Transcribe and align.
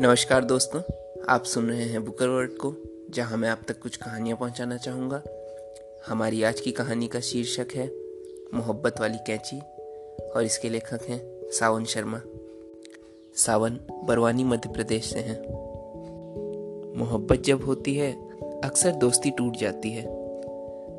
नमस्कार 0.00 0.44
दोस्तों, 0.44 0.80
आप 1.28 1.44
सुन 1.44 1.68
रहे 1.68 1.82
हैं 1.82 2.04
बुकर 2.04 2.28
वर्ड 2.28 2.50
को, 2.50 2.74
जहाँ 3.10 3.38
मैं 3.38 3.48
आप 3.48 3.60
तक 3.68 3.80
कुछ 3.80 3.96
कहानियाँ 3.96 4.36
पहुंचाना 4.38 4.76
चाहूँगा। 4.76 5.22
हमारी 6.08 6.42
आज 6.42 6.60
की 6.60 6.72
कहानी 6.72 7.08
का 7.08 7.20
शीर्षक 7.20 7.66
है, 7.74 7.90
मोहब्बत 8.54 9.00
वाली 9.00 9.18
कैंची, 9.26 9.60
और 10.30 10.44
इसके 10.44 10.68
लेखक 10.68 11.02
हैं 11.08 11.50
सावन 11.50 11.84
शर्मा। 11.84 12.20
सावन 13.34 13.80
बरवानी 14.04 14.44
मध्य 14.44 14.72
प्रदेश 14.72 15.04
से 15.04 15.18
हैं। 15.18 15.40
मोहब्बत 16.98 17.40
जब 17.40 17.64
होती 17.64 17.94
है, 17.94 18.30
अक्सर 18.60 18.92
दोस्ती 18.92 19.30
टूट 19.30 19.56
जाती 19.56 19.90
है। 19.90 20.04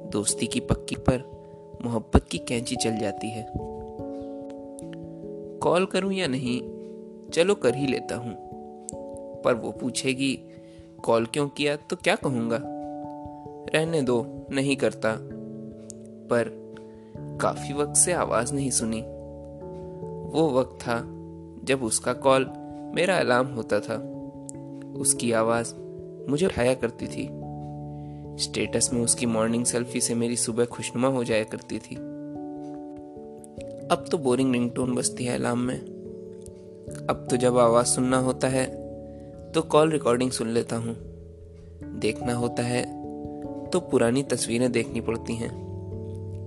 दोस्ती 0.09 0.47
की 0.47 0.59
पक्की 0.59 0.95
पर 0.95 1.31
मोहब्बत 1.81 2.23
की 2.23 2.37
कैंची 2.37 2.75
चल 2.75 2.97
जाती 2.97 3.29
है। 3.29 3.47
कॉल 5.59 5.85
करूँ 5.85 6.13
या 6.13 6.27
नहीं, 6.27 6.61
चलो 7.29 7.55
कर 7.55 7.75
ही 7.75 7.87
लेता 7.87 8.15
हूँ। 8.15 8.44
पर 9.45 9.53
वो 9.53 9.71
पूछेगी, 9.71 10.39
कॉल 11.03 11.25
क्यों 11.25 11.47
किया? 11.47 11.75
तो 11.75 11.95
क्या 11.95 12.15
कहूँगा? 12.15 12.59
रहने 13.75 14.01
दो, 14.01 14.45
नहीं 14.51 14.75
करता। 14.75 15.17
पर 16.29 16.65
काफ़ी 17.41 17.73
वक्त 17.73 17.95
से 17.95 18.13
आवाज़ 18.13 18.53
नहीं 18.53 18.71
सुनी। 18.71 19.01
वो 20.31 20.59
वक्त 20.59 20.81
था 20.81 21.01
जब 21.63 21.83
उसका 21.83 22.13
कॉल 22.13 22.53
मेरा 22.95 23.17
अलार्म 23.17 23.47
होता 23.47 23.79
था। 23.79 23.95
उसकी 24.97 25.31
आवाज़ 25.31 25.75
मुझे 26.29 26.45
उठाया 26.45 26.73
करती 26.73 27.07
थी। 27.07 27.29
स्टेटस 28.43 28.89
में 28.93 29.01
उसकी 29.01 29.25
मॉर्निंग 29.25 29.65
सेल्फी 29.65 30.01
से 30.01 30.15
मेरी 30.15 30.35
सुबह 30.35 30.65
खुशनुमा 30.65 31.07
हो 31.07 31.23
जाया 31.23 31.43
करती 31.43 31.79
थी। 31.79 31.95
अब 33.91 34.05
तो 34.11 34.17
बोरिंग 34.17 34.53
रिंगटोन 34.53 34.95
बजती 34.95 35.25
है 35.25 35.35
अलार्म 35.35 35.59
में। 35.59 35.79
अब 37.09 37.27
तो 37.29 37.37
जब 37.37 37.57
आवाज़ 37.57 37.87
सुनना 37.87 38.17
होता 38.17 38.47
है 38.47 38.84
तो 39.55 39.61
कॉल 39.61 39.89
रिकॉर्डिंग 39.89 40.31
सुन 40.31 40.49
लेता 40.49 40.75
हूँ। 40.75 40.95
देखना 41.99 42.33
होता 42.33 42.63
है 42.63 42.83
तो 43.65 43.79
पुरानी 43.79 44.23
तस्वीरें 44.23 44.71
देखनी 44.71 45.01
पड़ती 45.01 45.35
हैं। 45.35 45.49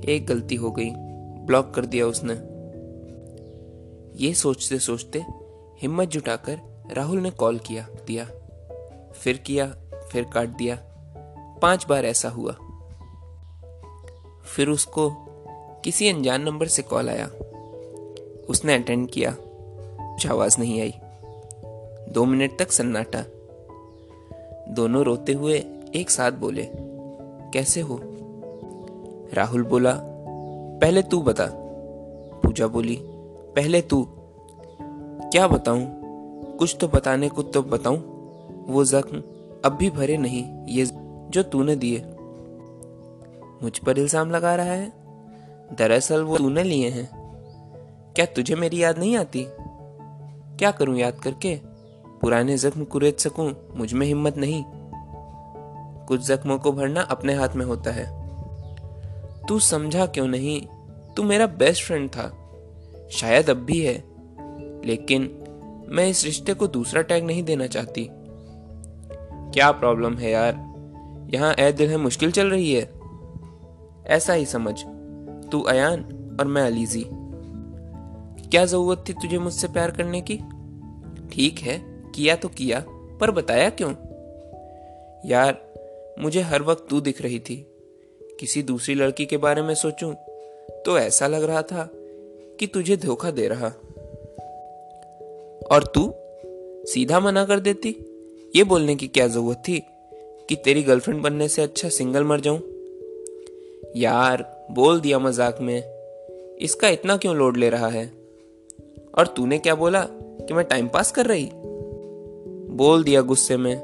एक 0.09 0.27
गलती 0.27 0.55
हो 0.55 0.71
गई 0.71 0.91
ब्लॉक 1.47 1.73
कर 1.75 1.87
दिया 1.87 2.07
उसने। 2.07 2.35
ये 4.25 4.35
सोचते 4.35 4.79
सोचते 4.79 5.25
हिम्मत 5.83 6.09
जुटाकर 6.09 6.85
राहुल 6.93 7.19
ने 7.19 7.31
कॉल 7.31 7.59
किया, 7.59 7.89
दिया। 8.07 8.25
फिर 9.13 9.37
किया, 9.37 9.67
फिर 10.13 10.25
काट 10.25 10.49
दिया। 10.49 10.79
पाँच 11.63 11.87
बार 11.89 12.05
ऐसा 12.05 12.29
हुआ। 12.29 12.53
फिर 14.45 14.69
उसको 14.69 15.11
किसी 15.85 16.09
अनजान 16.09 16.43
नंबर 16.43 16.67
से 16.67 16.83
कॉल 16.83 17.09
आया। 17.09 17.27
उसने 18.49 18.75
अटेंड 18.75 19.11
किया। 19.11 19.37
कुछ 19.41 20.27
आवाज़ 20.27 20.61
नहीं 20.61 20.81
आई। 20.81 20.93
दो 22.09 22.25
मिनट 22.25 22.59
तक 22.59 22.73
सन्नाटा। 22.73 23.25
दोनों 24.69 25.05
रोते 25.05 25.33
हुए 25.33 25.65
एक 25.95 26.11
साथ 26.11 26.33
बोले, 26.33 26.69
कैसे 27.53 27.81
हो? 27.81 28.01
राहुल 29.35 29.63
बोला, 29.63 30.01
पहले 30.83 31.03
तू 31.03 31.23
बता। 31.23 31.47
पूजा 32.43 32.67
बोली, 32.67 32.99
पहले 33.57 33.83
तू। 33.83 34.07
क्या 35.33 35.49
बताऊँ? 35.49 35.87
कुछ 36.57 36.77
तो 36.81 36.89
बताने 36.89 37.29
को 37.29 37.43
तो 37.43 37.63
बताऊँ। 37.63 37.99
वो 38.67 38.85
जख्म 38.85 39.23
अब 39.65 39.73
भी 39.73 39.91
भरे 39.91 40.17
नहीं, 40.17 40.67
ये 40.67 40.87
जो 41.31 41.43
तूने 41.43 41.77
दिए। 41.77 42.05
मुझ 43.63 43.79
पर 43.79 43.99
इल्ज़ाम 43.99 44.31
लगा 44.31 44.55
रहा 44.55 44.67
है? 44.67 44.93
दरअसल 45.73 46.23
वो 46.23 46.39
तूने 46.39 46.63
लिए 46.63 46.89
हैं। 46.89 47.11
क्या 48.17 48.27
तुझे 48.27 48.55
मेरी 48.55 48.83
याद 48.83 48.99
नहीं 48.99 49.17
आती? 49.17 49.47
क्या 50.59 50.71
करूँ 50.71 50.97
याद 50.97 51.15
करके? 51.15 51.68
पुराने 52.23 52.57
जख्म 52.57 52.85
कुरेद 52.85 53.15
सकूँ, 53.15 53.55
मुझमें 53.77 54.07
हिम्मत 54.07 54.37
नहीं। 54.37 54.65
कुछ 56.07 56.27
जख्मों 56.27 56.59
को 56.59 56.73
भरना 56.73 57.01
अपने 57.01 57.35
हाथ 57.35 57.49
में 57.57 57.67
होता 57.67 57.91
है। 57.91 58.19
तू 59.49 59.59
समझा 59.59 60.07
क्यों 60.07 60.27
नहीं? 60.29 60.67
तू 61.17 61.23
मेरा 61.23 61.47
बेस्ट 61.47 61.85
फ्रेंड 61.85 62.11
था। 62.11 62.55
शायद 63.11 63.51
अब 63.51 63.57
भी 63.57 63.81
है। 63.81 64.05
लेकिन 64.85 65.45
मैं 65.89 66.09
इस 66.09 66.25
रिश्ते 66.25 66.55
को 66.55 66.67
दूसरा 66.67 67.03
टैग 67.03 67.25
नहीं 67.25 67.43
देना 67.43 67.67
चाहती। 67.67 68.09
क्या 69.53 69.71
प्रॉब्लम 69.71 70.15
है 70.15 70.31
यार? 70.31 70.53
यहाँ 71.35 71.55
ए 71.55 71.73
दिल 71.73 71.91
है, 71.91 71.97
मुश्किल 71.97 72.31
चल 72.31 72.47
रही 72.47 72.75
है। 72.75 72.93
ऐसा 74.07 74.33
ही 74.33 74.45
समझ। 74.45 74.75
तू 75.53 75.61
अयान 75.61 76.03
और 76.41 76.47
मैं 76.47 76.63
अलीजी। 76.63 77.07
क्या 78.49 78.65
ज़रूरत 78.65 79.05
थी 79.09 79.13
तुझे 79.13 79.39
मुझसे 79.39 79.69
प्यार 79.69 79.91
करने 79.91 80.21
की? 80.21 80.37
ठीक 81.33 81.59
है। 81.59 81.88
किया 82.19 82.37
तो 82.37 82.49
किया, 82.49 82.85
पर 83.21 83.31
बताया 83.31 83.71
क्यों? 83.71 83.91
यार, 85.25 85.57
मुझे 86.19 86.41
हर 86.41 86.63
वक्त 86.63 86.87
तू 86.91 87.01
दिख 87.01 87.23
रही 87.23 87.39
थी। 87.39 87.57
किसी 88.41 88.63
दूसरी 88.63 88.95
लड़की 88.95 89.27
के 89.27 89.37
बारे 89.37 89.63
में 89.63 89.75
सोचूं 89.75 90.13
तो 90.85 90.99
ऐसा 90.99 91.27
लग 91.27 91.45
रहा 91.45 91.63
था 91.63 91.89
कि 92.61 92.67
तुझे 92.67 92.97
धोखा 92.97 93.31
दे 93.31 93.49
रहा। 93.49 93.69
और 95.73 95.87
तू 95.95 96.13
सीधा 96.93 97.21
मना 97.21 97.45
कर 97.45 97.61
देती? 97.61 97.97
ये 98.57 98.65
बोलने 98.65 98.97
की 98.97 99.09
क्या 99.09 99.27
ज़रूरत 99.29 99.63
थी 99.69 99.83
कि 100.49 100.57
तेरी 100.57 100.83
गर्लफ्रेंड 100.83 101.23
बनने 101.23 101.49
से 101.49 101.63
अच्छा 101.63 101.89
सिंगल 101.89 102.25
मर 102.25 102.41
जाऊँ? 102.41 102.61
यार, 103.97 104.67
बोल 104.71 105.01
दिया 105.01 105.19
मज़ाक 105.19 105.61
में, 105.61 105.83
इसका 106.61 106.89
इतना 106.89 107.17
क्यों 107.17 107.37
लोड 107.37 107.57
ले 107.57 107.71
रहा 107.71 107.89
है? 107.89 108.07
और 109.19 109.27
तूने 109.27 109.59
क्या 109.59 109.75
बोला 109.75 110.07
कि 110.11 110.55
मैं 110.55 110.65
टाइम 110.65 110.89
पास 110.89 111.13
कर 111.13 111.27
रही? 111.27 111.51
बोल 112.79 113.05
दिया 113.05 113.21
गुस्से 113.21 113.57
में, 113.57 113.77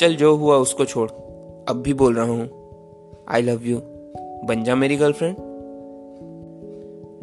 चल 0.00 0.16
जो 0.16 0.36
हुआ 0.36 0.56
उसको 0.56 0.84
छोड़, 0.84 1.10
अब 1.68 1.72
भी 1.72 1.94
बोल 1.94 2.14
रहा 2.14 2.24
हूँ। 2.24 2.50
आई 3.28 3.42
लव 3.42 3.62
यू 3.62 3.80
बन 4.44 4.64
जा 4.64 4.74
मेरी 4.74 4.96
गर्लफ्रेंड 4.96 5.36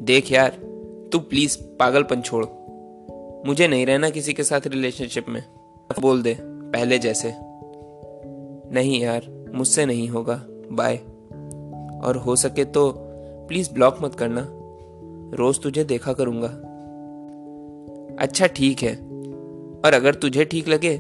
देख 0.06 0.31
यार, 0.31 0.50
तू 1.11 1.19
प्लीज़ 1.19 1.57
पागलपन 1.79 2.22
छोड़। 2.22 2.45
मुझे 3.47 3.67
नहीं 3.67 3.85
रहना 3.85 4.09
किसी 4.09 4.33
के 4.33 4.44
साथ 4.44 4.61
रिलेशनशिप 4.67 5.25
में। 5.29 5.44
बोल 6.01 6.22
दे, 6.22 6.38
पहले 6.41 6.97
जैसे। 6.97 7.33
नहीं 8.72 9.01
यार, 9.01 9.45
मुझसे 9.53 9.85
नहीं 9.85 10.07
होगा। 10.07 10.44
बाय 10.72 10.97
और 12.07 12.23
हो 12.25 12.35
सके 12.35 12.66
तो 12.66 12.94
प्लीज़ 13.47 13.73
ब्लॉक 13.73 13.97
मत 14.01 14.16
करना। 14.16 14.47
रोज 15.38 15.59
तुझे 15.59 15.83
देखा 15.83 16.13
करूँगा। 16.13 16.47
अच्छा 18.19 18.47
ठीक 18.47 18.81
है। 18.81 19.06
और 19.85 19.93
अगर 19.93 20.15
तुझे 20.15 20.45
ठीक 20.45 20.67
लगे 20.67 20.97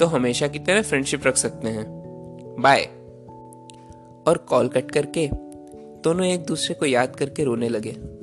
तो 0.00 0.06
हमेशा 0.06 0.48
की 0.48 0.58
तरह 0.58 0.82
फ्रेंडशिप 0.82 1.26
रख 1.26 1.36
सकते 1.36 1.68
हैं। 1.68 1.84
बाय 2.60 2.82
और 4.26 4.38
कॉल 4.38 4.68
कट 4.68 4.90
करके 4.90 5.28
दोनों 6.02 6.26
एक 6.26 6.44
दूसरे 6.44 6.74
को 6.74 6.86
याद 6.86 7.16
करके 7.16 7.44
रोने 7.44 7.68
लगे। 7.68 8.17